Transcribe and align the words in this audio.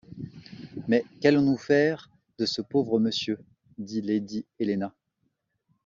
Mais 0.87 1.05
qu’allons-nous 1.21 1.59
faire 1.59 2.09
de 2.39 2.47
ce 2.47 2.63
pauvre 2.63 2.99
monsieur? 2.99 3.37
dit 3.77 4.01
lady 4.01 4.47
Helena. 4.59 4.95